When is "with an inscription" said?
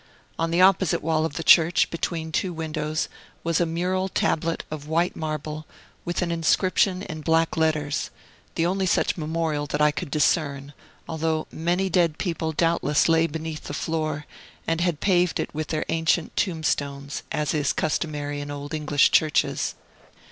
6.05-7.03